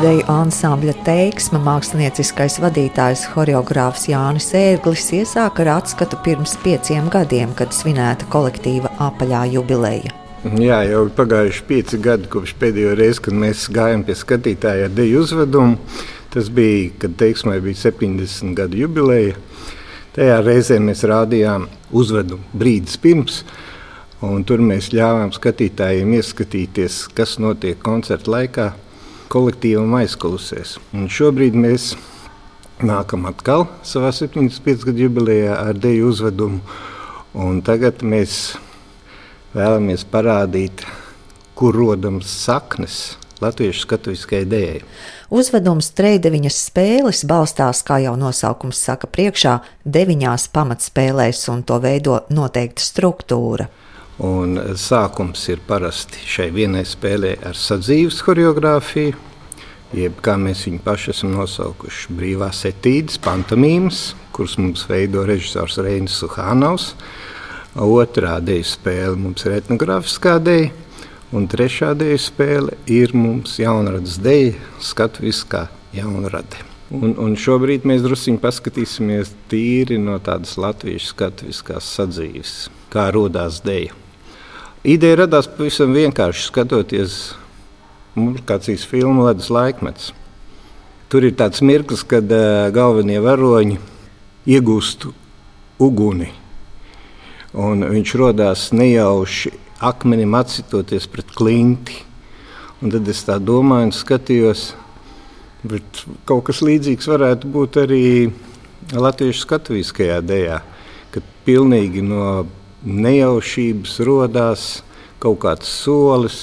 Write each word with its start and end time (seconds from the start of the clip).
deju 0.00 0.24
ansambļa 0.28 0.92
teiksma 1.06 1.58
mākslinieckais 1.64 2.58
vadītājs 2.60 3.22
horeogrāfs 3.32 4.06
Jānis 4.10 4.50
Ērglis 4.56 5.06
iesāka 5.16 5.64
ar 5.64 5.70
atskatu 5.78 6.18
pirms 6.24 6.56
pieciem 6.62 7.08
gadiem, 7.12 7.54
kad 7.56 7.72
svinēta 7.72 8.28
kolektīva 8.32 8.90
apaļā 9.06 9.44
jubileja. 9.54 10.12
Jā, 10.60 10.82
jau 10.90 11.06
ir 11.06 11.12
pagājuši 11.16 11.64
pieci 11.68 12.00
gadi 12.02 12.28
kopš 12.32 12.52
pēdējo 12.60 12.92
reizi, 12.98 13.22
kad 13.24 13.38
mēs 13.40 13.66
gājām 13.72 14.04
pie 14.06 14.18
skatītāja 14.20 14.90
ar 14.90 14.96
deju 14.96 15.24
uzvedumu. 15.24 15.98
Tas 16.34 16.50
bija, 16.52 16.90
kad 17.02 17.16
teiksmai 17.22 17.58
bija 17.64 17.86
70 17.86 18.56
gadu 18.58 18.82
jubileja. 18.82 19.36
Tajā 20.16 20.40
reizē 20.44 20.80
mēs 20.82 21.06
rādījām 21.08 21.68
uzvedumu 21.96 22.44
brīdis 22.52 23.00
pirms. 23.00 23.44
Tur 24.20 24.64
mēs 24.64 24.92
ļāvām 24.92 25.32
skatītājiem 25.36 26.18
ieskatīties, 26.18 27.06
kas 27.16 27.38
notiek 27.40 27.80
koncerta 27.84 28.32
laikā, 28.36 28.74
kolektīvam 29.32 29.96
aizkulisēs. 30.00 30.76
Un 30.96 31.10
šobrīd 31.12 31.56
mēs 31.58 31.94
nākam 32.84 33.26
atkal 33.30 33.66
savā 33.86 34.12
75 34.14 34.86
gadu 34.88 35.06
jubilejā 35.06 35.56
ar 35.70 35.78
deju 35.80 36.10
uzvedumu. 36.12 36.60
Un 37.36 37.60
tagad 37.64 38.00
mēs 38.06 38.56
vēlamies 39.56 40.06
parādīt, 40.08 40.84
kur 41.56 41.76
rodams 41.76 42.28
saknes 42.44 43.16
latviešu 43.42 43.84
skatuviskai 43.84 44.44
dēļai. 44.48 44.82
Uzvedums 45.36 45.90
trejdeviņas 45.96 46.60
spēles 46.70 47.24
balstās, 47.28 47.82
kā 47.86 47.98
jau 48.04 48.14
nosaukums 48.18 48.80
saka, 48.88 49.08
priekšā 49.10 49.58
deviņās 49.84 50.48
pamatspēlēs, 50.54 51.42
un 51.52 51.64
to 51.66 51.80
veido 51.82 52.22
noteikta 52.32 52.84
struktūra. 52.84 53.68
Un 54.24 54.56
sākums 54.80 55.42
ir 55.52 55.60
parasti 55.68 56.22
šai 56.24 56.48
vienai 56.54 56.86
spēlē 56.88 57.34
ar 57.44 57.56
sadzīves 57.60 58.22
choreogrāfiju, 58.24 59.12
jeb 59.92 60.22
kā 60.24 60.38
mēs 60.40 60.62
viņu 60.64 60.80
paši 60.86 61.10
esam 61.12 61.34
nosaukuši, 61.36 62.14
brīvās 62.16 62.62
etīdes, 62.64 63.18
pantomīmas, 63.20 64.14
kuras 64.32 64.56
mums 64.56 64.86
veido 64.88 65.26
režisors 65.28 65.76
Reinis 65.84 66.16
Suhānaus. 66.22 66.94
Otrā 67.76 68.38
dēļa 68.40 68.70
spēle 68.70 69.18
mums 69.20 69.44
ir 69.44 69.58
etnogrāfiskā 69.58 70.38
dēļa, 70.40 70.70
un 71.36 71.44
trešā 71.52 71.92
dēļa 72.00 72.22
spēle 72.24 72.80
ir 72.88 73.12
mums 73.12 73.58
jaunradas 73.60 74.16
dēļa, 74.24 74.56
skatuviskā 74.80 75.66
jaunrade. 75.92 76.64
Un, 76.96 77.12
un 77.20 77.36
šobrīd 77.36 77.84
mēs 77.84 78.00
druskuļi 78.06 78.40
paskatīsimies 78.40 79.34
tīri 79.52 80.00
no 80.00 80.16
tādas 80.24 80.56
latviešu 80.56 81.12
skatuviskās 81.12 81.92
sadzīves, 81.98 82.58
kā 82.88 83.10
radās 83.12 83.60
dēļa. 83.66 84.05
Ideja 84.86 85.16
radās 85.18 85.48
pavisam 85.50 85.90
vienkārši 85.96 86.44
skatoties 86.46 87.14
multikācijas 88.14 88.84
filmu 88.86 89.24
Ledus 89.26 89.48
laikmets. 89.50 90.12
Tur 91.10 91.24
ir 91.26 91.32
tāds 91.34 91.58
mirklis, 91.58 92.04
kad 92.06 92.30
uh, 92.30 92.68
galvenie 92.70 93.16
varoņi 93.24 93.80
iegūst 94.46 95.08
uguni. 95.82 96.28
Un 97.58 97.82
viņš 97.82 98.12
radās 98.20 98.68
nejauši 98.78 99.50
akmenim 99.90 100.36
atsitoties 100.38 101.08
pret 101.10 101.32
klinti. 101.34 101.96
Un 102.78 102.94
tad 102.94 103.10
es 103.10 103.24
tā 103.26 103.40
domāju, 103.42 103.88
un 103.88 103.94
skatījos, 103.96 104.68
bet 105.66 106.04
kaut 106.30 106.44
kas 106.46 106.62
līdzīgs 106.62 107.10
varētu 107.10 107.50
būt 107.56 107.80
arī 107.82 108.04
latviešu 108.94 109.42
skatuviskajā 109.48 110.20
dēļā, 110.30 110.60
kad 111.10 111.34
pilnīgi 111.48 112.06
no 112.06 112.22
nejaušības 112.86 113.98
radās 114.06 114.66
kaut 115.22 115.40
kāds 115.42 115.68
solis, 115.82 116.40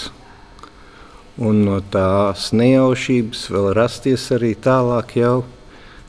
un 1.39 1.63
no 1.65 1.79
tās 1.93 2.51
nejaušības 2.53 3.45
vēl 3.53 3.69
rasties 3.77 4.27
arī 4.35 4.53
tālāk 4.59 5.15
jau 5.17 5.37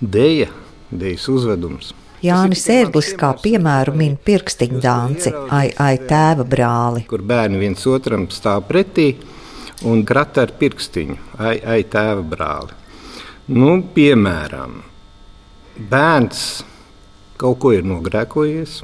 dēļa, 0.02 0.50
dēļas 0.90 1.28
uzvedums. 1.32 1.92
Jānis 2.24 2.64
Ērglis 2.72 3.10
kā 3.20 3.34
piemēru 3.36 3.92
min 4.00 4.14
pirkstiņu 4.16 4.80
danci, 4.80 5.32
ai, 5.52 5.68
ai 5.76 5.98
tēva 6.08 6.46
brāli. 6.48 7.04
Kur 7.08 7.20
bērni 7.20 7.60
viens 7.60 7.84
otram 7.86 8.24
stāv 8.32 8.64
pretī 8.68 9.10
un 9.84 10.00
krata 10.08 10.46
ar 10.46 10.54
pirkstiņu, 10.56 11.18
ai, 11.36 11.58
ai 11.60 11.82
tēva 11.84 12.24
brāli. 12.24 12.80
Nu, 13.52 13.76
piemēram, 13.92 14.78
bērns 15.90 16.64
kaut 17.36 17.58
ko 17.60 17.74
ir 17.76 17.84
nogrēkojies, 17.84 18.78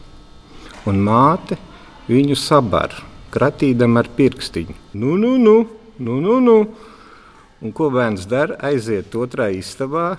un 0.88 1.00
māte 1.04 1.58
viņu 2.08 2.36
sabar, 2.38 2.94
kratīdam 3.34 3.98
ar 4.00 4.08
pirkstiņu. 4.16 4.76
Nu, 4.94 5.16
nu, 5.20 5.36
nu, 5.38 5.56
nu, 5.98 6.20
nu, 6.20 6.38
nu. 6.40 6.56
Un 7.60 7.74
ko 7.76 7.90
bērns 7.92 8.24
dara? 8.24 8.56
Aiziet 8.64 9.12
otrā 9.18 9.50
istabā, 9.52 10.14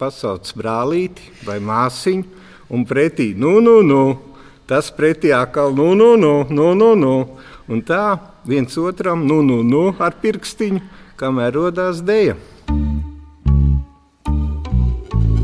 pasauc 0.00 0.50
brālīti 0.58 1.30
vai 1.46 1.60
māsiņu, 1.62 2.26
un 2.74 2.84
pretī, 2.88 3.32
nu, 3.38 3.60
nu, 3.62 3.78
nu. 3.86 4.02
Tas 4.66 4.90
pretī 4.94 5.32
atkal, 5.36 5.74
nu, 5.76 5.92
nu, 5.94 6.16
nu, 6.16 6.34
nu, 6.50 6.72
nu, 6.74 6.94
nu. 6.98 7.14
Un 7.70 7.82
tā 7.86 8.18
viens 8.48 8.74
otram, 8.78 9.26
nu, 9.26 9.40
nu, 9.46 9.62
nu, 9.62 9.84
ar 10.02 10.16
pirkstiņu, 10.22 10.82
kamēr 11.20 11.54
rodās 11.54 12.02
dēļa. 12.02 12.38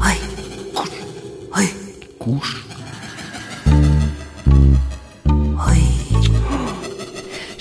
Ai, 0.02 0.16
kurš? 0.74 1.04
Ai, 1.54 1.68
kurš? 2.18 2.56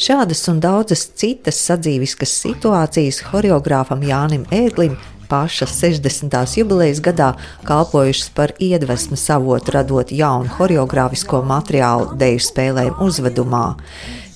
Šādas 0.08 0.46
un 0.48 0.62
daudzas 0.64 1.02
citas 1.20 1.58
sadzīviskas 1.68 2.32
situācijas 2.40 3.18
horeogrāfam 3.28 4.06
Jānim 4.08 4.46
Ēglim 4.56 4.94
pašas 5.28 5.74
60. 5.82 6.38
jubilejas 6.56 7.02
gadā 7.04 7.34
kalpojušas 7.68 8.30
par 8.38 8.54
iedvesmu 8.56 9.20
savotu, 9.20 9.74
radot 9.76 10.14
jaunu 10.16 10.54
horeogrāfisko 10.62 11.42
materiālu 11.50 12.16
deju 12.22 12.40
spēlēm 12.46 13.04
uzvedumā. 13.04 13.66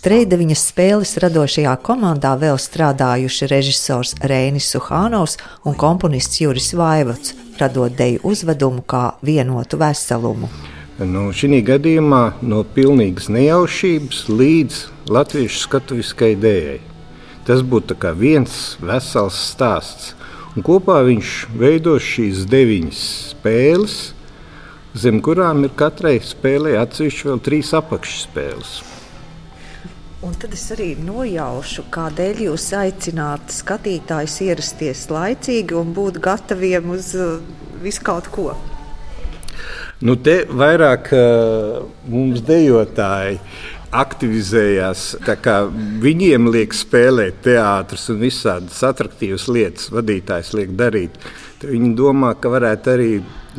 Treideviņas 0.04 0.66
spēles 0.74 1.16
radošajā 1.24 1.78
komandā 1.88 2.34
vēl 2.44 2.60
strādājuši 2.60 3.52
režisors 3.54 4.14
Rēnis 4.20 4.68
Suhānovs 4.76 5.40
un 5.64 5.80
komponists 5.80 6.44
Juris 6.44 6.74
Vaivots, 6.76 7.32
radot 7.64 7.96
deju 7.96 8.26
uzvedumu 8.34 8.84
kā 8.84 9.06
vienotu 9.24 9.80
veselumu. 9.80 10.52
Nu, 11.00 11.30
Šī 11.32 11.62
gadījumā 11.64 12.42
no 12.44 12.66
pilnīgas 12.76 13.30
nejaušības 13.32 14.26
līdz 14.28 14.80
latviešu 15.08 15.62
skatuviskai 15.64 16.34
dējai. 16.36 16.82
Tas 17.48 17.64
būtu 17.64 17.96
viens 18.20 18.76
vesels 18.82 19.38
stāsts. 19.54 20.16
Un 20.52 20.66
kopā 20.68 21.00
viņš 21.08 21.48
veido 21.56 21.96
šīs 21.96 22.44
deviņas 22.52 23.02
spēles, 23.32 24.14
zem 24.94 25.22
kurām 25.24 25.64
ir 25.64 25.72
katrai 25.80 26.20
spēlē 26.20 26.76
atsevišķi 26.82 27.30
vēl 27.30 27.40
trīs 27.40 27.72
apakšspēles. 27.74 28.74
Un 30.22 30.36
tad 30.38 30.52
es 30.54 30.68
arī 30.76 30.92
nojaušu, 31.00 31.88
kādēļ 31.90 32.44
jūs 32.50 32.68
aicināt 32.78 33.56
skatītājus 33.56 34.36
ierasties 34.44 35.08
laicīgi 35.10 35.80
un 35.80 35.96
būt 35.96 36.20
gataviem 36.22 36.92
uz 36.94 37.16
uh, 37.16 37.40
visu 37.82 38.04
kaut 38.06 38.28
ko. 38.36 38.52
Nu, 40.02 40.16
te 40.18 40.42
vairāk 40.50 41.12
uh, 41.14 41.84
mums 42.10 42.42
dejotāji 42.46 43.38
aktivizējās. 43.92 45.04
Viņiem 46.02 46.48
liek 46.52 46.74
spēlēt 46.74 47.44
teātrus 47.46 48.08
un 48.14 48.22
visādas 48.24 48.80
attraktīvas 48.88 49.46
lietas, 49.52 49.92
vadītājs 49.94 50.54
liek 50.58 50.74
darīt. 50.80 51.20
Tad 51.62 51.70
viņi 51.74 51.92
domā, 52.00 52.34
ka 52.40 52.50
varētu 52.50 52.94
arī 52.96 53.12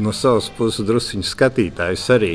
no 0.03 0.15
savas 0.17 0.49
puses 0.57 0.89
druskuļi 0.89 1.29
skatītājus 1.29 2.09
arī 2.17 2.33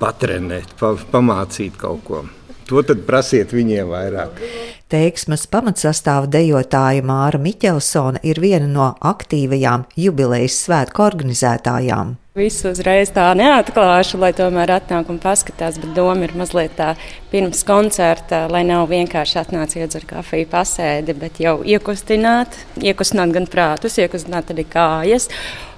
patrenēt, 0.00 0.72
pa, 0.80 0.94
pamācīt 1.12 1.76
kaut 1.80 2.02
ko. 2.06 2.24
To 2.70 2.80
tad 2.86 3.04
prasiet 3.04 3.52
viņiem 3.52 3.90
vairāk. 3.90 4.40
Teiksmes 4.88 5.44
pamatsastāvā 5.52 6.30
dejotāja 6.32 7.04
Māra 7.04 7.40
Miķelsona 7.42 8.22
ir 8.24 8.40
viena 8.40 8.70
no 8.70 8.90
aktīvajām 9.04 9.90
jubilejas 10.00 10.62
svētku 10.64 11.04
organizētājām. 11.04 12.14
Visu 12.34 12.72
uzreiz 12.74 13.12
tā 13.14 13.28
neatklāšu, 13.38 14.18
lai 14.18 14.32
tomēr 14.34 14.72
atnāk 14.74 15.06
un 15.12 15.20
paskatās, 15.22 15.76
bet 15.78 15.92
doma 15.94 16.26
ir 16.26 16.32
mazliet 16.34 16.72
tā 16.74 16.88
pirms 17.30 17.60
koncerta, 17.62 18.40
lai 18.50 18.64
nav 18.66 18.88
vienkārši 18.90 19.36
atnāc 19.38 19.76
iedzer 19.78 20.02
kafiju 20.10 20.48
pasēdi, 20.50 21.14
bet 21.14 21.38
jau 21.38 21.60
iekustināt, 21.62 22.56
iekustināt 22.82 23.36
gan 23.36 23.46
prātus, 23.52 24.00
iekustināt 24.02 24.50
arī 24.50 24.64
kājas, 24.66 25.28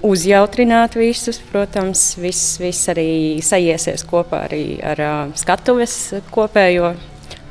uzjautrināt 0.01 0.97
visus, 0.97 1.37
protams, 1.51 2.07
viss, 2.17 2.55
viss 2.57 2.89
arī 2.89 3.11
sajiesies 3.45 4.01
kopā 4.09 4.47
arī 4.47 4.63
ar 4.81 5.03
skatuves 5.37 5.99
kopējo 6.33 6.95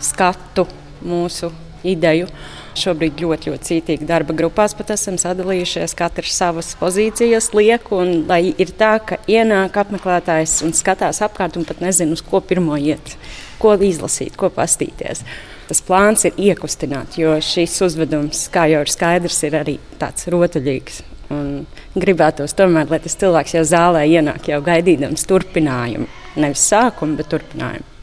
skatu 0.03 0.67
mūsu 1.07 1.53
ideju. 1.93 2.29
Šobrīd 2.77 3.23
ļoti, 3.23 3.51
ļoti 3.51 3.69
cītīgi 3.71 4.09
darba 4.09 4.35
grupās 4.37 4.75
pat 4.77 4.93
esam 4.93 5.17
sadalījušies, 5.21 5.97
katrs 5.97 6.37
savas 6.37 6.75
pozīcijas 6.81 7.53
liek. 7.57 7.89
Un, 7.97 8.27
lai 8.29 8.43
ir 8.53 8.73
tā, 8.77 8.97
ka 9.01 9.21
ienāk 9.31 9.79
apmeklētājs 9.81 10.61
un 10.67 10.77
skatās 10.77 11.23
apkārt 11.25 11.57
un 11.57 11.65
pat 11.69 11.81
nezina, 11.85 12.13
uz 12.13 12.25
ko 12.27 12.43
pirmo 12.45 12.77
iet, 12.77 13.17
ko 13.63 13.75
izlasīt, 13.81 14.37
ko 14.37 14.53
pastīties. 14.53 15.25
Tas 15.67 15.83
plāns 15.83 16.23
ir 16.29 16.37
iekustināt, 16.53 17.17
jo 17.19 17.35
šis 17.43 17.81
uzvedums, 17.89 18.45
kā 18.55 18.69
jau 18.71 18.85
ir 18.85 18.93
skaidrs, 18.93 19.43
ir 19.49 19.59
arī 19.65 19.81
tāds 19.99 20.29
rotaļīgs. 20.31 21.03
Un 21.35 21.65
gribētos 21.99 22.55
tomēr, 22.55 22.87
lai 22.93 23.01
tas 23.03 23.19
cilvēks 23.19 23.57
jau 23.57 23.65
zālē 23.67 24.05
ienāk, 24.07 24.47
jau 24.53 24.61
gaidīdams 24.63 25.27
turpinājumu. 25.27 26.07
Nevis 26.39 26.69
sākumu, 26.71 27.19
bet 27.19 27.33
turpinājumu. 27.33 27.96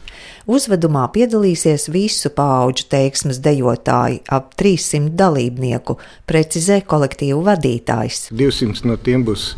Uzvedumā 0.44 1.06
piedalīsies 1.08 1.86
visu 1.88 2.28
pauģu 2.28 2.84
teiksmes 2.92 3.38
dejotāji, 3.40 4.18
ap 4.28 4.50
300 4.60 5.14
dalībnieku, 5.16 5.96
precizē 6.28 6.82
kolektīvu 6.84 7.38
vadītājs. 7.46 8.26
200 8.28 8.84
no 8.84 8.98
tiem 9.00 9.24
būs 9.24 9.54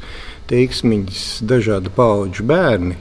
teiksmiņas 0.47 1.25
dažādu 1.43 1.91
pauģu 1.97 2.47
bērni, 2.47 3.01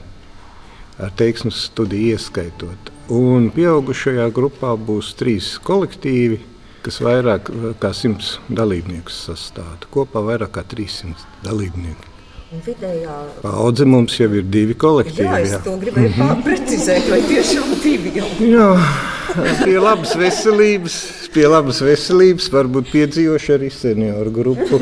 ar 0.98 1.14
teiksmes 1.14 1.62
studiju 1.68 2.16
ieskaitot. 2.16 2.90
Un 3.14 3.52
pieaugušajā 3.54 4.26
grupā 4.34 4.74
būs 4.74 5.12
trīs 5.22 5.52
kolektīvi, 5.62 6.40
kas 6.82 6.98
vairāk 7.06 7.52
kā 7.78 7.94
simts 7.94 8.40
dalībniekus 8.50 9.22
sastāv. 9.28 9.86
Kopā 9.94 10.26
vairāk 10.26 10.56
kā 10.58 10.66
300 10.74 11.46
dalībnieku. 11.46 12.15
Vidējā 12.46 13.14
paudze 13.42 13.84
mums 13.90 14.14
jau 14.20 14.28
ir 14.38 14.44
divi 14.46 14.76
kolektīvi. 14.78 15.26
Jā, 15.26 15.38
es 15.42 15.54
jā. 15.56 15.58
to 15.64 15.72
gribēju 15.80 16.12
mm 16.12 16.20
-hmm. 16.20 16.42
precizēt, 16.46 17.08
vai 17.10 17.18
tiešām 17.26 17.72
divi 17.82 18.12
jau. 18.14 18.28
Jā, 18.38 18.68
pie 19.64 19.78
labas 19.82 20.14
veselības, 20.14 21.00
pie 21.34 21.48
labas 21.50 21.82
veselības 21.82 22.46
varbūt 22.54 22.92
piedzīvošu 22.92 23.56
arī 23.58 23.72
senioru 23.74 24.30
grupu. 24.30 24.80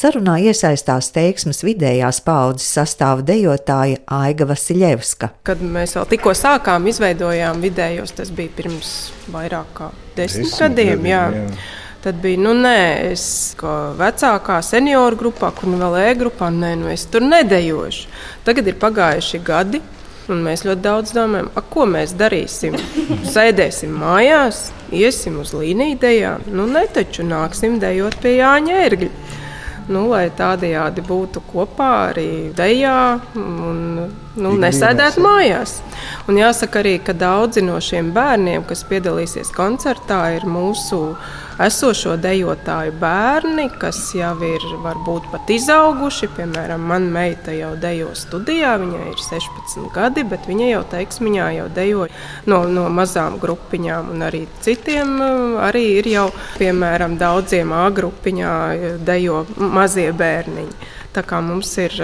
Sarunā 0.00 0.36
iesaistās 0.40 1.10
teiksmes 1.12 1.64
vidējās 1.64 2.20
paudzes 2.24 2.68
sastāva 2.76 3.24
dejotāja 3.24 3.98
Aiga 4.06 4.46
Vasiljevska. 4.48 5.32
Kad 5.42 5.60
mēs 5.60 5.96
vēl 5.96 6.06
tikko 6.12 6.32
sākām, 6.36 6.86
izveidojām 6.88 7.60
vidējos, 7.60 8.12
tas 8.12 8.30
bija 8.30 8.52
pirms 8.56 9.12
vairāk 9.32 9.72
kā 9.76 9.90
desmit, 10.16 10.44
desmit 10.44 10.60
gadiem. 10.60 11.06
Jā. 11.06 11.26
Jā. 11.34 11.79
Tad 12.00 12.16
bija, 12.22 12.40
nu, 12.40 12.54
nē, 12.56 13.12
es 13.12 13.22
kā 13.60 13.92
vecākā 13.98 14.60
senioru 14.64 15.18
grupā, 15.20 15.50
kur 15.52 15.68
nu 15.68 15.76
vēl 15.82 15.98
e-grupā, 16.06 16.48
nē, 16.54 16.70
nu, 16.80 16.88
es 16.88 17.04
tur 17.12 17.26
nedejošu. 17.26 18.08
Tagad 18.46 18.70
ir 18.70 18.78
pagājuši 18.80 19.40
gadi, 19.44 19.82
un 20.32 20.40
mēs 20.46 20.64
ļoti 20.64 20.84
daudz 20.86 21.12
domājam, 21.12 21.50
a, 21.52 21.64
ko 21.74 21.84
mēs 21.90 22.14
darīsim. 22.16 22.78
Sēdēsim 23.34 23.92
mājās, 24.00 24.70
iesim 24.96 25.42
uz 25.42 25.52
līniju 25.52 26.00
dejām, 26.00 26.48
nu, 26.48 26.64
ne 26.72 26.86
taču 26.88 27.26
nāksim 27.28 27.76
dejot 27.82 28.16
pie 28.24 28.38
Jāņa 28.38 28.80
ērgļa 28.86 29.12
nu, 29.90 30.06
lai 30.10 30.28
tādējādi 30.36 31.02
būtu 31.06 31.42
kopā 31.50 31.90
arī 32.10 32.30
dejā 32.56 32.96
un 33.38 33.80
nu, 34.40 34.52
nesēdētu 34.62 35.22
mājās. 35.24 35.78
Un 36.30 36.38
jāsaka 36.40 36.82
arī, 36.82 36.96
ka 37.04 37.14
daudzi 37.16 37.64
no 37.66 37.78
šiem 37.82 38.12
bērniem, 38.14 38.64
kas 38.68 38.84
piedalīsies 38.88 39.52
koncertā, 39.56 40.22
ir 40.36 40.46
mūsu 40.48 41.00
esošo 41.66 42.14
dejotāju 42.20 42.94
bērni, 43.00 43.66
kas 43.80 43.98
jau 44.16 44.32
ir 44.46 44.64
varbūt 44.84 45.28
pat 45.32 45.50
izauguši. 45.52 46.30
Piemēram, 46.36 46.86
mana 46.92 47.12
meita 47.14 47.54
jau 47.54 47.74
dejo 47.80 48.14
studijā, 48.18 48.76
viņai 48.80 49.04
ir 49.12 49.20
16 49.20 49.90
gadi, 49.94 50.24
bet 50.30 50.48
viņa 50.48 50.70
jau 50.70 50.82
teiksmiņā 50.94 51.50
jau 51.58 51.68
dejo 51.76 52.08
no, 52.50 52.62
no 52.70 52.88
mazām 52.92 53.38
grupiņām, 53.42 54.12
un 54.14 54.26
arī 54.30 54.44
citiem 54.64 55.16
arī 55.60 55.86
ir 56.00 56.10
jau, 56.10 56.26
piemēram, 56.58 57.18
daudziem 57.20 57.72
A 57.76 57.86
grupiņā 57.94 58.52
dejo 59.06 59.44
mazie 59.56 60.10
bērniņi. 60.16 60.92
Tā 61.14 61.24
kā 61.26 61.40
mums 61.44 61.72
ir 61.82 61.96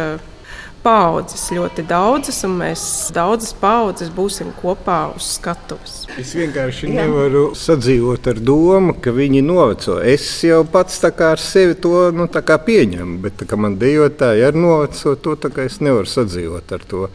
paudzes, 0.87 1.49
ļoti 1.51 1.83
daudzas, 1.91 2.39
un 2.47 2.53
mēs 2.61 2.83
daudzas 3.15 3.51
paudzes 3.59 4.13
būsim 4.15 4.53
kopā 4.61 5.01
uz 5.17 5.33
skatuves. 5.35 5.97
Es 6.21 6.31
vienkārši 6.39 6.93
Jā. 6.93 7.07
nevaru 7.07 7.49
sadzīvot 7.59 8.29
ar 8.31 8.39
domu, 8.39 8.95
ka 9.03 9.11
viņi 9.15 9.43
noveco. 9.43 9.99
Es 9.99 10.29
jau 10.47 10.63
pats 10.71 11.01
ar 11.35 11.43
sevi 11.43 11.75
to 11.83 12.07
nu, 12.15 12.29
pieņemu, 12.63 13.19
bet 13.25 13.43
kā 13.51 13.59
man 13.59 13.79
dejotāji 13.81 14.47
ar 14.47 14.55
noveco, 14.55 15.17
to 15.19 15.35
es 15.67 15.81
nevaru 15.83 16.11
sadzīvot 16.11 16.77
ar 16.79 16.87
to. 16.87 17.11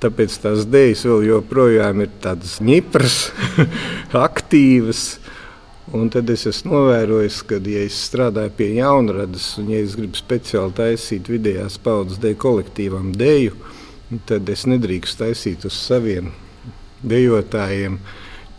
Tāpēc 0.00 0.36
tās 0.44 0.68
dēļas 0.68 1.04
vēl 1.08 1.26
joprojām 1.28 2.04
ir 2.04 2.12
tādas 2.24 2.58
ņipras, 2.64 3.18
aktīvas. 4.28 5.04
Un 5.92 6.06
tad 6.06 6.30
es 6.30 6.44
esmu 6.46 6.70
novērojis, 6.70 7.40
ka, 7.50 7.56
ja 7.66 7.80
es 7.82 7.96
strādāju 8.06 8.52
pie 8.54 8.68
jaunradas, 8.76 9.56
un 9.58 9.72
ja 9.72 9.80
es 9.82 9.96
gribu 9.98 10.14
speciāli 10.14 10.76
taisīt 10.78 11.26
vidējās 11.32 11.80
paudzes 11.82 12.20
dēļ 12.22 12.36
kolektīvam 12.44 13.08
dēļu, 13.18 13.56
tad 14.30 14.52
es 14.54 14.62
nedrīkstu 14.70 15.24
taisīt 15.24 15.66
uz 15.66 15.74
saviem 15.74 16.30
dejotājiem, 17.02 17.98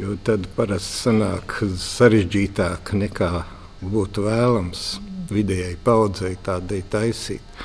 jo 0.01 0.18
tad 0.28 0.50
parasti 0.57 1.06
sanāk 1.06 1.56
sarežģītāk 1.80 2.92
nekā 3.00 3.31
būtu 3.80 4.28
vēlams 4.28 4.86
vidējai 5.31 5.78
paudzei 5.86 6.36
tādai 6.44 6.81
taisīt. 6.92 7.63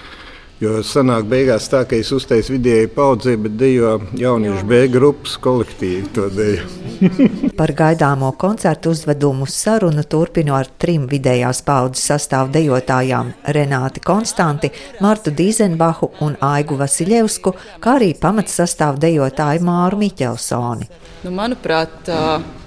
Jo 0.56 0.78
sanāk 0.80 1.26
beigās 1.28 1.66
tā, 1.68 1.82
ka 1.84 1.98
es 2.00 2.08
uzteicu 2.16 2.54
vidēji 2.54 2.88
paudzē, 2.94 3.34
bet 3.44 3.58
dejo 3.60 3.90
jauniešu 4.16 4.62
B 4.64 4.78
grupas 4.88 5.34
kolektīvi 5.44 6.06
to 6.16 6.30
dejo. 6.32 6.62
Par 7.58 7.74
gaidāmo 7.76 8.30
koncertu 8.40 8.94
uzvedumu 8.96 9.44
sarunu 9.52 10.06
turpinu 10.08 10.54
ar 10.56 10.70
trim 10.80 11.04
vidējās 11.10 11.60
paudzes 11.66 12.06
sastāvu 12.08 12.54
dejotājām- 12.54 13.34
Renāti 13.56 14.00
Konstanti, 14.00 14.70
Martu 15.04 15.34
Dīzenbahu 15.36 16.08
un 16.24 16.38
Aigu 16.40 16.78
Vasiljevsku, 16.80 17.52
kā 17.84 17.98
arī 17.98 18.14
pamats 18.16 18.56
sastāvu 18.56 18.96
dejotāju 19.02 19.60
Māru 19.60 19.98
Miķelsoni. 20.00 20.88
Nu, 21.26 21.34
manuprāt, 21.36 22.08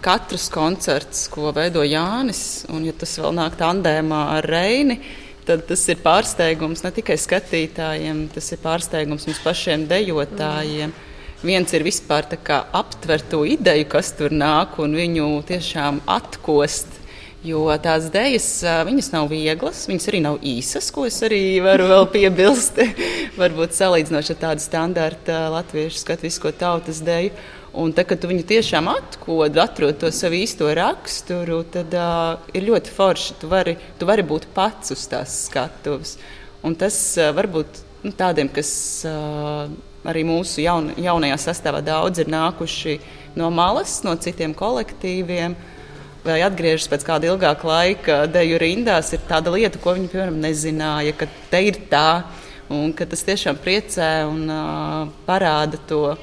katrs 0.05 0.45
koncerts, 0.53 1.25
ko 1.33 1.49
veido 1.57 1.81
Jānis, 1.81 2.67
un 2.69 2.85
ja 2.85 2.93
tas 2.93 3.17
vēl 3.17 3.33
nāk 3.33 3.57
tandēmā 3.57 4.21
ar 4.37 4.45
Reini, 4.45 4.99
tad 5.49 5.65
tas 5.65 5.81
ir 5.89 6.01
pārsteigums 6.03 6.83
ne 6.85 6.91
tikai 6.93 7.17
skatītājiem, 7.17 8.27
tas 8.33 8.51
ir 8.53 8.61
pārsteigums 8.61 9.25
mums 9.25 9.41
pašiem 9.41 9.87
dejotājiem. 9.89 10.93
Viens 11.39 11.73
ir 11.73 11.85
vispār 11.87 12.27
aptvert 12.75 13.29
to 13.31 13.45
ideju, 13.47 13.87
kas 13.89 14.11
tur 14.13 14.33
nāk, 14.35 14.77
un 14.83 14.93
viņu 14.99 15.29
tiešām 15.47 16.01
atkost. 16.05 16.97
Jo 17.39 17.69
tās 17.79 18.09
idejas, 18.09 18.47
viņas 18.83 19.13
nav 19.13 19.29
vieglas, 19.31 19.85
viņas 19.87 20.07
arī 20.11 20.19
nav 20.25 20.41
īsas, 20.43 20.89
ko 20.91 21.05
es 21.07 21.21
arī 21.23 21.61
varu 21.63 22.01
piebilst. 22.11 22.81
Varbūt 23.39 23.77
salīdzinoši 23.77 24.33
ar 24.35 24.41
tādu 24.41 24.65
standarta 24.65 25.45
latviešu 25.53 26.01
skatu, 26.01 26.27
visu 26.27 26.43
ko 26.43 26.51
tautas 26.51 26.99
deju. 26.99 27.31
Un 27.79 27.93
tad, 27.95 28.09
kad 28.09 28.19
tu 28.19 28.27
viņu 28.27 28.43
tiešām 28.43 28.89
atkod, 28.91 29.55
atrod 29.61 30.01
to 30.01 30.09
savu 30.11 30.35
īsto 30.41 30.67
raksturu, 30.75 31.61
tad 31.71 31.93
uh, 31.95 32.41
ir 32.51 32.65
ļoti 32.67 32.91
forši. 32.91 33.37
Tu 33.39 33.47
vari, 33.47 33.77
tu 33.95 34.07
vari 34.09 34.25
būt 34.27 34.49
pats 34.55 34.91
uz 34.91 35.05
tās 35.07 35.35
skatuves. 35.45 36.17
Un 36.65 36.75
tas 36.75 36.97
uh, 37.15 37.29
varbūt 37.37 37.79
nu, 38.03 38.11
tādiem, 38.19 38.49
kas 38.51 38.71
uh, 39.07 39.69
arī 40.03 40.25
mūsu 40.27 40.59
jaun, 40.65 40.91
jaunajā 40.99 41.37
sastāvā 41.45 41.79
daudz 41.85 42.19
ir 42.19 42.31
nākuši 42.33 42.97
no 43.39 43.47
malas, 43.53 44.01
no 44.03 44.17
citiem 44.19 44.55
kolektīviem. 44.59 45.55
Vai 46.25 46.41
atgriežas 46.43 46.89
pēc 46.91 47.05
kāda 47.07 47.29
ilgāka 47.31 47.69
laika, 47.69 48.17
deju 48.27 48.59
rindās, 48.59 49.13
ir 49.15 49.23
tāda 49.29 49.53
lieta, 49.55 49.79
ko 49.79 49.93
viņi 49.95 50.11
piemēram 50.11 50.41
nezināja, 50.43 51.15
ka 51.15 51.29
te 51.47 51.63
ir 51.69 51.79
tā, 51.87 52.25
un 52.67 52.91
ka 52.91 53.07
tas 53.07 53.23
tiešām 53.23 53.61
priecē 53.63 54.09
un 54.27 54.43
uh, 54.51 55.07
parāda 55.23 55.79
to 55.87 56.17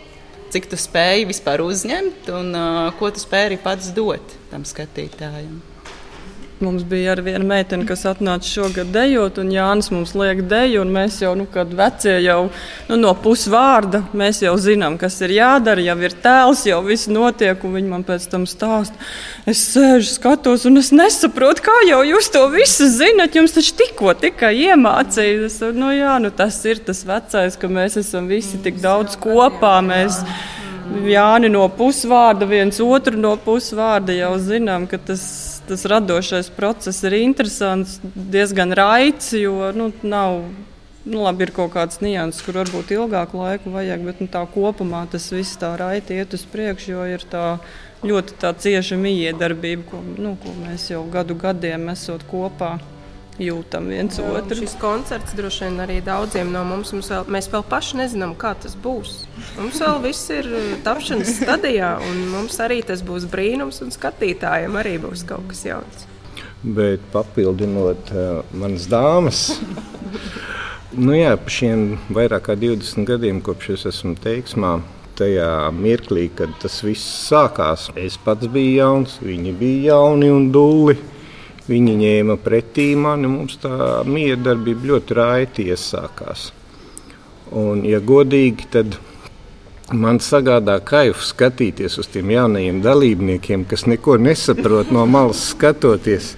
cik 0.54 0.68
tu 0.70 0.78
spēji 0.80 1.28
vispār 1.28 1.62
uzņemt 1.64 2.28
un 2.34 2.52
uh, 2.56 2.90
ko 2.98 3.10
tu 3.14 3.22
spēji 3.22 3.52
arī 3.52 3.58
pats 3.62 3.92
dot 3.96 4.36
tam 4.50 4.66
skatītājam. 4.68 5.58
Mums 6.56 6.86
bija 6.88 7.10
arī 7.12 7.26
viena 7.26 7.44
meitene, 7.44 7.84
kas 7.84 8.06
atnāca 8.08 8.48
šogad 8.48 8.88
dejot, 8.88 9.36
un 9.42 9.50
Jānis 9.52 9.90
mums 9.92 10.14
liek 10.16 10.38
deju. 10.48 10.86
Mēs 10.88 11.18
jau, 11.20 11.34
nu, 11.36 11.44
kad 11.52 11.68
vecie 11.76 12.14
jau 12.24 12.46
nu, 12.88 12.96
no 12.96 13.10
pusvārda, 13.20 14.00
mēs 14.16 14.40
jau 14.40 14.54
zinām, 14.56 14.96
kas 14.96 15.18
ir 15.26 15.34
jādara, 15.36 15.84
jau 15.84 15.96
ir 16.00 16.14
tēls, 16.24 16.62
jau 16.64 16.78
viss 16.86 17.10
notiek, 17.12 17.60
un 17.60 17.76
viņi 17.76 17.90
man 17.90 18.06
pēc 18.08 18.24
tam 18.32 18.46
stāsta. 18.48 18.96
Es 19.44 19.66
sēžu, 19.74 20.08
skatos, 20.14 20.64
un 20.64 20.80
es 20.80 20.88
nesaprotu, 20.96 21.66
kā 21.66 21.74
jau 21.90 22.00
jūs 22.08 22.32
to 22.32 22.46
visu 22.54 22.88
zinat. 22.88 23.36
Jums 23.36 23.52
taču 23.52 23.76
tikko 23.76 24.16
tikai 24.16 24.54
iemācījās. 24.70 25.60
Nu, 25.76 25.92
jā, 25.92 26.14
nu, 26.24 26.32
tas 26.32 26.56
ir 26.64 26.80
tas 26.88 27.04
vecais, 27.04 27.60
ka 27.60 27.68
mēs 27.68 28.00
esam 28.00 28.32
visi 28.32 28.62
tik 28.64 28.80
daudz 28.80 29.20
kopā. 29.20 29.76
Mēs, 29.84 30.22
Jāni 30.86 31.50
no 31.50 31.64
pusvārda, 31.68 32.46
viens 32.48 32.78
otru 32.80 33.18
no 33.18 33.34
pusvārda 33.42 34.14
jau 34.14 34.32
zinām, 34.40 34.86
ka 34.86 35.00
tas 35.02 35.55
tas 35.68 35.84
radošais 35.90 36.50
process 36.56 37.04
ir 37.06 37.18
interesants, 37.20 37.98
diezgan 38.14 38.74
raids, 38.76 39.32
jo 39.36 39.72
nu, 39.76 39.92
nav. 40.02 40.42
Nu, 41.06 41.20
labi, 41.22 41.44
ir 41.46 41.52
kaut 41.54 41.70
kāds 41.70 42.00
nianses, 42.02 42.42
kur 42.42 42.56
varbūt 42.58 42.88
ilgāku 42.96 43.38
laiku 43.38 43.70
vajag, 43.70 44.00
bet 44.08 44.18
nu, 44.18 44.26
tā 44.26 44.40
kopumā 44.50 45.04
tas 45.06 45.28
viss 45.30 45.54
tā 45.60 45.68
raiti 45.78 46.16
iet 46.18 46.34
uz 46.34 46.42
priekšu, 46.50 46.88
jo 46.96 47.04
ir 47.06 47.22
tā 47.30 47.44
ļoti 48.02 48.34
tā 48.42 48.50
cieša 48.58 48.98
miedarbība, 48.98 49.86
ko, 49.86 50.02
nu, 50.02 50.34
ko 50.42 50.56
mēs 50.64 50.88
jau 50.90 51.04
gadu 51.12 51.38
gadiem 51.38 51.86
esam 51.94 52.18
kopā 52.26 52.72
jūtam 53.42 53.88
viens 53.92 54.18
Jā, 54.18 54.26
otru. 54.38 54.58
Šis 54.58 54.76
koncerts 54.80 55.36
droši 55.36 55.66
vien 55.66 55.82
arī 55.84 55.98
daudziem 56.04 56.50
no 56.54 56.62
mums, 56.66 56.92
mums 56.94 57.10
vēl, 57.12 57.28
mēs 57.36 57.48
vēl 57.52 57.64
paši 57.68 58.00
nezinām, 58.00 58.34
kā 58.38 58.54
tas 58.62 58.76
būs. 58.82 59.18
Mums 59.58 59.80
vēl 59.82 60.00
viss 60.06 60.32
ir 60.34 60.48
uh, 60.50 60.66
tapšanas 60.86 61.32
stadijā, 61.40 61.94
un 62.08 62.22
mums 62.32 62.58
arī 62.64 62.82
tas 62.86 63.04
būs 63.06 63.28
brīnums, 63.32 63.82
un 63.84 63.94
skatītājiem 63.94 64.76
arī 64.80 64.96
būs 65.02 65.26
kaut 65.28 65.48
kas 65.52 65.64
jauns. 65.68 66.06
Bet 66.66 67.04
papildinot 67.12 68.12
uh, 68.14 68.42
manas 68.56 68.88
dāmas, 68.90 69.42
nu 70.96 71.16
jā, 71.16 71.36
pa 71.38 71.52
šiem 71.52 71.88
vairāk 72.16 72.48
kā 72.48 72.56
20 72.58 73.06
gadiem, 73.08 73.42
kopš 73.44 73.74
es 73.76 73.88
esmu 73.92 74.16
teiksmā, 74.24 74.78
tajā 75.16 75.50
mirklī, 75.72 76.28
kad 76.36 76.52
tas 76.60 76.80
viss 76.84 77.28
sākās, 77.28 77.88
es 77.96 78.18
pats 78.20 78.48
biju 78.52 78.72
jauns, 78.80 79.18
viņi 79.24 79.54
bija 79.60 79.94
jauni 79.94 80.32
un 80.32 80.50
duli. 80.52 80.96
Viņi 81.66 81.96
ņēma 81.98 82.36
pretī 82.44 82.92
mani, 82.94 83.26
mums 83.26 83.58
tā 83.58 84.02
miedarbība 84.06 84.92
ļoti 84.92 85.16
raiti 85.18 85.66
iesākās. 85.72 86.52
Un, 87.50 87.82
ja 87.86 87.98
godīgi, 88.02 88.68
tad 88.70 88.96
man 89.94 90.18
sagādā 90.22 90.78
kaifu 90.82 91.24
skatīties 91.26 91.98
uz 91.98 92.08
tiem 92.10 92.30
jaunajiem 92.34 92.78
dalībniekiem, 92.82 93.64
kas 93.70 93.86
neko 93.90 94.16
nesaprot 94.18 94.92
no 94.94 95.06
malas 95.10 95.42
skatoties. 95.52 96.34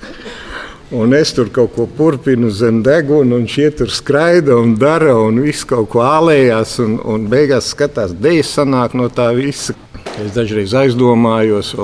Un 0.97 1.13
es 1.13 1.35
tur 1.37 1.51
kaut 1.53 1.75
ko 1.75 1.85
turpinu 1.97 2.49
zem 2.49 2.81
deguna, 2.85 3.37
un 3.37 3.45
šie 3.45 3.69
tur 3.77 3.93
skraida 3.93 4.57
un 4.57 4.73
dara, 4.81 5.13
un 5.21 5.43
viss 5.45 5.67
kaut 5.69 5.91
ko 5.93 6.01
ālējās, 6.01 6.79
un, 6.85 6.97
un 7.05 7.27
beigās 7.29 7.69
skatās, 7.75 8.15
dēļ 8.17 8.41
sanāk 8.49 8.97
no 8.97 9.11
tā 9.13 9.29
visa. 9.37 9.77
Es 10.17 10.33
dažreiz 10.33 10.73
aizdomājos, 10.73 11.75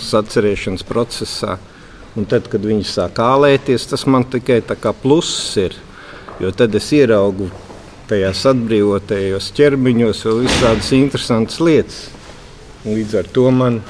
sacerēšanas 0.00 0.88
procesā. 0.88 1.58
Un 2.12 2.26
tad, 2.28 2.48
kad 2.52 2.60
viņi 2.60 2.84
sāk 2.84 3.22
ālēties, 3.24 3.86
tas 3.88 4.04
man 4.04 4.26
tikai 4.28 4.60
tā 4.68 4.76
kā 4.76 4.92
pluss 4.92 5.56
ir. 5.60 5.76
Jo 6.42 6.50
tad 6.52 6.74
es 6.76 6.90
ieraugu 6.92 7.48
tajās 8.10 8.44
atbrīvotajos 8.50 9.52
ķermeņos 9.56 10.20
vēl 10.26 10.42
visādas 10.44 10.92
interesantas 10.96 11.60
lietas. 11.64 12.00
Un 12.82 12.98
līdz 12.98 13.20
ar 13.22 13.28
to 13.32 13.46
man 13.54 13.80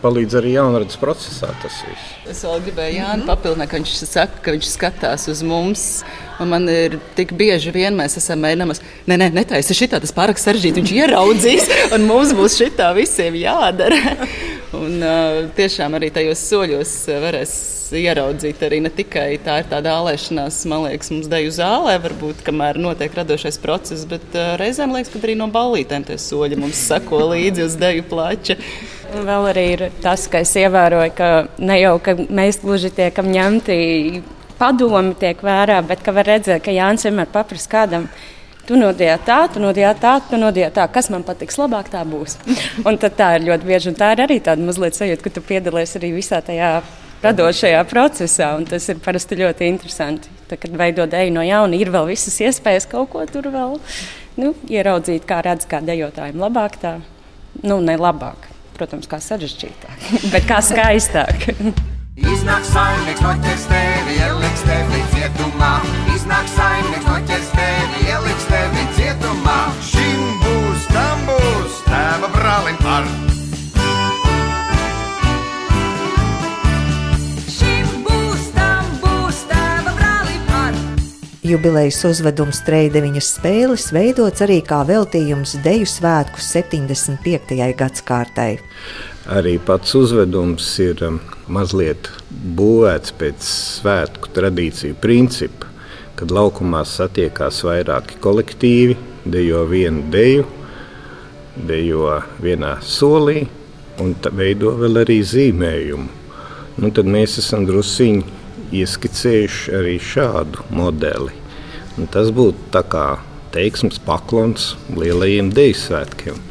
palīdz 0.00 0.36
arī 0.40 0.54
jaunradas 0.54 0.98
procesā 1.00 1.50
tas 1.62 1.76
viss. 1.84 2.12
Es 2.30 2.40
vēl 2.46 2.62
gribēju 2.66 2.96
Jānis 2.98 3.28
papildināt, 3.28 3.70
ka 3.70 3.80
viņš 3.80 3.94
saka, 4.08 4.40
ka 4.44 4.54
viņš 4.56 4.70
skatās 4.72 5.26
uz 5.32 5.42
mums. 5.46 5.84
Un 6.40 6.52
man 6.52 6.68
ir 6.72 6.96
tik 7.16 7.34
bieži 7.36 7.72
vien 7.74 7.96
mēs 7.96 8.16
esam 8.20 8.40
mēģinājuši, 8.44 8.92
nē, 9.10 9.18
nē, 9.20 9.28
netaisi 9.36 9.76
šitā, 9.76 10.00
tas 10.00 10.14
pārāk 10.16 10.40
sarežģīti. 10.40 10.80
Viņš 10.80 10.94
ieraudzīs, 11.00 11.68
un 11.96 12.08
mums 12.08 12.32
būs 12.36 12.56
šitā 12.60 12.90
visiem 12.96 13.36
jādara. 13.40 14.00
Un, 14.76 15.00
uh, 15.02 15.48
tiešām 15.56 15.96
arī 15.98 16.12
tajos 16.14 16.42
soļos 16.46 16.92
varēs 17.24 17.54
ieraudzīt 17.98 18.60
arī 18.62 18.78
ne 18.84 18.90
tikai 18.94 19.34
tā 19.42 19.56
ir 19.62 19.68
tāda 19.70 19.96
ālēšanās, 19.98 20.60
man 20.70 20.84
liekas, 20.86 21.10
mums 21.10 21.26
deju 21.30 21.50
zālē, 21.56 21.96
varbūt 22.04 22.44
kamēr 22.46 22.78
notiek 22.78 23.14
radošais 23.18 23.58
process, 23.62 24.06
bet 24.10 24.22
uh, 24.36 24.54
reizēm 24.60 24.94
liekas, 24.94 25.10
ka 25.10 25.18
arī 25.24 25.34
no 25.40 25.50
ballītēm 25.50 26.06
tie 26.06 26.18
soļi 26.22 26.60
mums 26.60 26.84
sako 26.86 27.24
līdzi 27.32 27.66
uz 27.66 27.76
deju 27.80 28.06
plača. 28.10 28.60
Vēl 29.10 29.50
arī 29.50 29.64
ir 29.74 29.86
tas, 30.04 30.28
ka 30.30 30.44
es 30.44 30.54
ievēroju, 30.54 31.14
ka 31.18 31.30
ne 31.58 31.80
jau 31.80 31.96
ka 32.04 32.14
mēs 32.30 32.62
gluži 32.62 32.92
tiekam 32.94 33.30
ņemti 33.34 33.80
padomi 34.60 35.16
tiek 35.18 35.40
vērā, 35.42 35.80
bet 35.88 36.04
ka 36.04 36.14
var 36.14 36.30
redzēt, 36.30 36.62
ka 36.62 36.74
Jānis 36.74 37.08
vienmēr 37.08 37.30
paprasa 37.32 37.72
kādam 37.72 38.06
tu 38.68 38.78
nodijā 38.78 39.16
tā, 39.26 39.40
tu 39.52 39.62
nodijā 39.62 39.92
tā, 39.98 40.16
tu 40.30 40.38
nodijā 40.40 40.70
tā, 40.74 40.86
kas 40.92 41.10
man 41.12 41.24
patiks 41.26 41.58
labāk, 41.60 41.90
tā 41.92 42.02
būs. 42.08 42.38
un 42.88 42.98
tā 43.00 43.34
ir 43.36 43.46
ļoti 43.48 43.68
bieži, 43.68 43.92
un 43.92 43.98
tā 43.98 44.12
ir 44.14 44.24
arī 44.26 44.40
tāda 44.44 44.64
mazliet 44.64 44.98
sajūta, 44.98 45.24
ka 45.26 45.34
tu 45.36 45.44
piedalies 45.44 45.96
arī 45.98 46.12
visā 46.16 46.42
tajā 46.44 46.78
radošajā 47.24 47.82
procesā, 47.88 48.54
un 48.56 48.64
tas 48.68 48.88
ir 48.88 49.00
parasti 49.04 49.38
ļoti 49.40 49.68
interesanti. 49.68 50.32
Tad, 50.48 50.58
kad 50.62 50.78
veido 50.80 51.06
deju 51.10 51.34
no 51.34 51.44
jauna, 51.46 51.76
ir 51.76 51.92
vēl 51.92 52.08
visas 52.10 52.40
iespējas 52.40 52.88
kaut 52.90 53.12
ko 53.12 53.26
tur 53.28 53.50
vēl 53.52 53.76
nu, 54.40 54.54
ieraudzīt, 54.72 55.26
kā 55.28 55.42
redz, 55.44 55.68
kā 55.68 55.82
dejotājiem 55.84 56.40
labāk, 56.40 56.80
tā, 56.80 56.96
nu, 57.62 57.80
ne 57.84 57.98
labāk, 58.00 58.48
protams, 58.78 59.10
kā 59.10 59.20
sarežģītāk, 59.22 60.10
bet 60.34 60.48
kā 60.48 60.62
skaistāk. 60.64 61.50
Iznāk 62.20 62.66
saimnieks 62.68 63.22
noķers 63.24 63.64
tevi, 63.70 64.18
ieliks 64.20 64.66
tevi 64.66 65.00
cietumā. 65.14 65.72
Iznāk 66.14 66.52
saimnieks 66.52 67.08
noķers 67.08 67.50
tevi, 67.56 68.04
ieliks 68.10 68.46
tevi 68.50 68.86
cietumā. 68.98 69.58
Šim 69.88 70.22
būs, 70.44 70.86
tam 70.92 71.26
būs, 71.30 71.82
tēva 71.88 72.32
brālim 72.36 72.80
par. 72.84 73.29
Jubilejas 81.50 81.96
uzvedums 82.06 82.60
Treideviņas 82.62 83.28
spēles 83.34 83.88
veidots 83.90 84.44
arī 84.44 84.60
kā 84.62 84.84
veltījums 84.86 85.56
Deju 85.64 85.88
svētku 85.90 86.38
75. 86.38 87.56
gadsimtai. 87.74 88.52
Arī 89.34 89.56
pats 89.66 89.96
uzvedums 89.98 90.68
ir 90.84 91.02
um, 91.08 91.16
mazliet 91.50 92.06
būvēts 92.30 93.16
pēc 93.18 93.48
svētku 93.48 94.30
tradīciju 94.36 95.00
principa, 95.02 95.66
kad 96.20 96.30
laukumā 96.30 96.84
satiekās 96.86 97.64
vairāki 97.66 98.20
kolektīvi, 98.22 98.94
dejo 99.26 99.64
vienu 99.72 100.06
deju, 100.14 100.46
dejo 101.66 102.20
vienā 102.38 102.76
solī 102.86 103.48
un 103.98 104.14
veido 104.38 104.76
vēl 104.84 105.02
arī 105.02 105.18
zīmējumu. 105.34 106.08
Nu, 106.78 106.94
tad 106.94 107.10
mēs 107.10 107.40
esam 107.42 107.66
druskuļi 107.66 108.38
ieskicējuši 108.70 109.78
arī 109.82 109.98
šādu 109.98 110.70
modeli. 110.78 111.39
Tas 112.12 112.30
būtu 112.34 112.70
tā 112.74 112.84
kā 112.86 113.06
teiksmes 113.54 114.00
paklons 114.06 114.74
lielajiem 114.96 115.52
deju 115.54 115.78
svētkiem. 115.84 116.46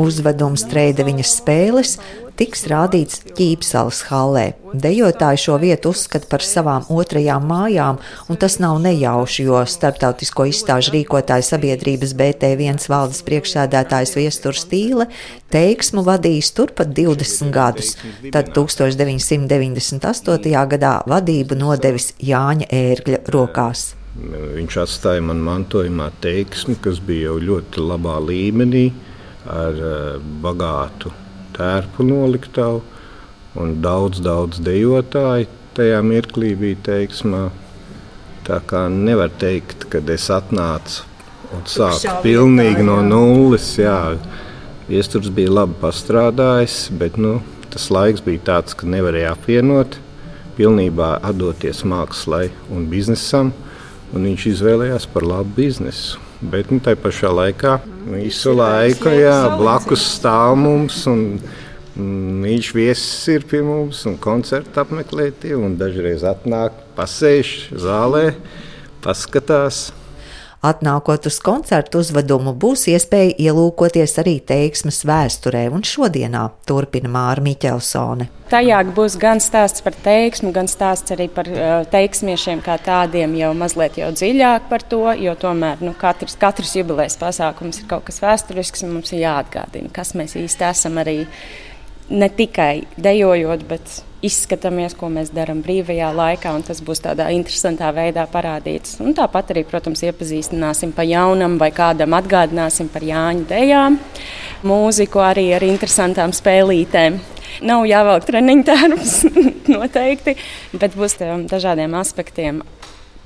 Uzvedums 0.00 0.64
Treideviņas 0.66 1.36
spēles 1.38 1.98
tiks 2.34 2.64
rādīts 2.66 3.20
Ķīpsalas 3.38 4.00
hallē. 4.08 4.58
Dejotāji 4.74 5.38
šo 5.44 5.54
vietu 5.62 5.92
uzskata 5.94 6.26
par 6.30 6.42
savām 6.42 6.82
otrajām 6.90 7.46
mājām, 7.46 8.00
un 8.26 8.36
tas 8.42 8.58
nav 8.62 8.80
nejauši, 8.82 9.44
jo 9.46 9.60
starptautisko 9.70 10.42
izstāžu 10.50 10.90
rīkotāja 10.96 11.44
sabiedrības 11.46 12.12
BT1 12.18 12.88
valdes 12.90 13.22
priekšsēdētājs 13.28 14.16
Viesturs 14.18 14.60
Stīle 14.66 15.06
teiksmu 15.54 16.00
vadījis 16.06 16.48
turpat 16.58 16.88
20 16.96 17.54
gadus. 17.54 17.88
Tad 18.34 18.44
1998. 18.56 20.66
gadā 20.74 20.94
vadību 21.06 21.54
nodevis 21.60 22.06
Jāņa 22.18 22.66
Ērgļa 22.74 23.18
rokās. 23.30 24.03
Viņš 24.14 24.76
atstāja 24.78 25.22
man 25.26 25.40
mantojumā 25.42 26.12
teiksmi, 26.22 26.76
kas 26.82 27.00
bija 27.02 27.32
jau 27.32 27.38
ļoti 27.42 27.82
labā 27.82 28.20
līmenī 28.22 28.86
ar 29.50 29.74
eh, 29.74 30.20
bagātu 30.44 31.10
tērpu 31.56 32.06
noliktavu 32.06 32.82
un 33.60 33.80
daudz, 33.82 34.22
daudz 34.22 34.62
dejotāju. 34.62 35.50
Tajā 35.74 35.98
mirklī 36.06 36.52
bija 36.54 36.78
teiksmā. 36.86 37.48
Tā 38.46 38.60
kā 38.68 38.84
nevar 38.92 39.32
teikt, 39.40 39.88
ka 39.90 39.98
es 40.14 40.28
atnācu 40.30 41.02
un 41.56 41.64
sāku 41.66 42.12
pilnīgi 42.22 42.84
no 42.86 43.00
nulles. 43.02 43.72
Jā, 43.80 44.14
Viesturs 44.84 45.30
bija 45.32 45.50
labi 45.50 45.74
pastrādājis, 45.80 46.90
bet 47.00 47.16
nu, 47.18 47.38
tas 47.72 47.88
laiks 47.90 48.22
bija 48.22 48.42
tāds, 48.50 48.76
ka 48.76 48.86
nevarēja 48.86 49.32
apvienot, 49.32 49.96
pilnībā 50.58 51.16
atdoties 51.24 51.82
mākslai 51.88 52.50
un 52.70 52.84
biznesam. 52.92 53.54
Un 54.12 54.28
viņš 54.28 54.46
izvēlējās 54.52 55.08
par 55.10 55.24
labu 55.26 55.56
biznesu. 55.56 56.20
Bet 56.44 56.68
nu, 56.70 56.80
tajā 56.84 57.00
pašā 57.00 57.30
laikā 57.32 57.78
visu 58.10 58.52
laiku 58.52 59.08
jā, 59.16 59.38
blakus 59.56 60.04
stāv 60.18 60.58
mums. 60.60 61.06
Un, 61.10 61.40
Viņš 61.94 62.72
viesis 62.74 63.28
ir 63.30 63.44
pie 63.46 63.60
mums 63.62 64.00
un 64.10 64.16
koncertu 64.18 64.80
apmeklētie, 64.82 65.52
un 65.54 65.76
dažreiz 65.78 66.24
atnāk, 66.26 66.74
pasēž 66.96 67.52
zālē, 67.70 68.32
paskatās. 69.04 69.92
Atnākot 70.64 71.26
uz 71.28 71.36
koncertu 71.44 72.00
uzvedumu, 72.00 72.54
būs 72.56 72.86
iespēja 72.88 73.34
ielūkoties 73.50 74.14
arī 74.22 74.38
teiksmes 74.48 75.02
vēsturē, 75.04 75.66
un 75.76 75.84
šodienā 75.84 76.46
turpina 76.64 77.10
Māra 77.12 77.44
Miķelsone. 77.44 78.30
Tajā 78.48 78.78
būs 78.96 79.18
gan 79.20 79.42
stāsts 79.44 79.84
par 79.84 79.92
teiksmu, 80.06 80.54
gan 80.56 80.70
stāsts 80.70 81.12
arī 81.12 81.26
par 81.32 81.50
uh, 81.52 81.74
teiksmiešiem 81.92 82.62
kā 82.64 82.78
tādiem, 82.80 83.36
jau 83.36 83.52
mazliet 83.60 83.98
jau 84.00 84.08
dziļāk 84.16 84.70
par 84.70 84.86
to, 84.88 85.02
jo 85.20 85.36
tomēr 85.44 85.84
nu, 85.84 85.92
katrs, 86.00 86.38
katrs 86.40 86.72
jubilejas 86.78 87.18
pasākums 87.20 87.82
ir 87.82 87.90
kaut 87.90 88.08
kas 88.08 88.22
vēsturisks, 88.24 88.86
un 88.86 88.96
mums 88.96 89.12
ir 89.12 89.26
jāatgādina, 89.26 89.92
kas 89.92 90.14
mēs 90.16 90.38
īsti 90.40 90.68
esam 90.70 90.96
arī 91.04 91.26
ne 92.08 92.32
tikai 92.40 92.86
dejojot, 92.96 93.68
bet 93.68 94.00
izskatāmies, 94.24 94.96
ko 94.98 95.10
mēs 95.12 95.32
darām 95.34 95.60
brīvajā 95.64 96.10
laikā, 96.16 96.54
un 96.56 96.64
tas 96.66 96.80
būs 96.84 97.04
tādā 97.04 97.28
interesantā 97.34 97.90
veidā 97.94 98.26
parādīts. 98.30 98.98
Un 99.04 99.16
tāpat 99.16 99.52
arī, 99.54 99.66
protams, 99.68 100.04
iepazīstināsim 100.08 100.94
pa 100.96 101.06
jaunam 101.08 101.58
vai 101.60 101.70
kādam 101.74 102.16
atgādināsim 102.16 102.88
par 102.92 103.04
Jāņu 103.04 103.46
dejām, 103.50 104.00
mūziku 104.64 105.22
arī 105.24 105.50
ar 105.56 105.66
interesantām 105.66 106.34
spēlītēm. 106.36 107.20
Nav 107.64 107.84
jāvelk 107.86 108.24
treniņu 108.26 108.64
tērps. 108.66 109.18
noteikti, 109.68 110.36
bet 110.72 110.96
būs 110.98 111.18
dažādiem 111.50 111.94
aspektiem. 112.00 112.62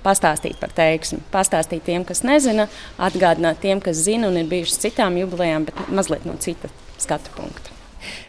Pastāstīt 0.04 0.60
par 0.60 0.70
teiksmi, 0.72 1.18
pastāstīt 1.32 1.82
tiem, 1.88 2.04
kas 2.06 2.22
nezina, 2.24 2.68
atgādināt 3.02 3.58
tiem, 3.64 3.82
kas 3.82 3.98
zina 4.06 4.30
un 4.30 4.38
ir 4.40 4.46
bijuši 4.50 4.84
citām 4.86 5.18
jubilejām, 5.18 5.66
bet 5.68 5.90
mazliet 5.90 6.28
no 6.28 6.38
cita 6.40 6.70
skatu 7.02 7.34
punkta. 7.36 7.77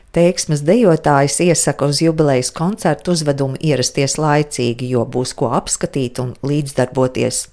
Teiksmes 0.10 0.64
dejotājs 0.66 1.36
iesaka 1.46 1.86
uz 1.86 2.00
jubilejas 2.02 2.50
koncertu 2.50 3.14
uzvedumu 3.14 3.60
ierasties 3.62 4.18
laicīgi, 4.18 4.88
jo 4.96 5.04
būs 5.06 5.36
ko 5.38 5.52
apskatīt 5.54 6.18
un 6.24 6.32
līdzdarboties. 6.42 7.44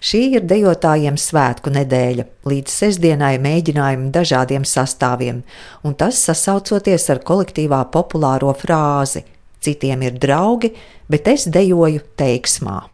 Šī 0.00 0.22
ir 0.38 0.46
dejotājiem 0.48 1.18
svētku 1.20 1.74
nedēļa, 1.74 2.24
līdz 2.48 2.78
sestdienai 2.80 3.34
mēģinājumi 3.44 4.08
dažādiem 4.16 4.64
sastāviem, 4.64 5.44
un 5.84 5.98
tas 6.00 6.22
sasaucoties 6.24 7.10
ar 7.12 7.20
kolektīvā 7.20 7.84
populāro 7.92 8.56
frāzi: 8.56 9.26
Citiem 9.60 10.08
ir 10.08 10.16
draugi, 10.16 10.72
bet 11.12 11.28
es 11.28 11.44
dejoju 11.52 12.00
teiksmā. 12.16 12.86